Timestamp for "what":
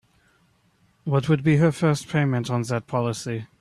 1.03-1.29